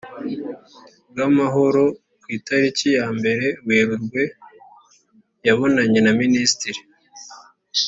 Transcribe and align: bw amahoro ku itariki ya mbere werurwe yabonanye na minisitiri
bw 1.11 1.17
amahoro 1.27 1.83
ku 2.21 2.27
itariki 2.37 2.87
ya 2.97 3.07
mbere 3.17 3.45
werurwe 3.67 4.21
yabonanye 5.47 5.99
na 6.03 6.11
minisitiri 6.21 6.79